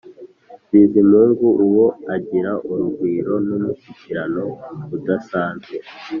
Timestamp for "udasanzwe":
4.95-5.75